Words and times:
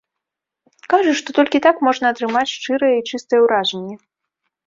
Кажа, 0.93 1.11
што 1.19 1.29
толькі 1.39 1.61
так 1.65 1.75
можна 1.89 2.05
атрымаць 2.13 2.51
шчырыя 2.55 2.95
і 3.01 3.07
чыстыя 3.17 3.39
ўражанні. 3.45 3.93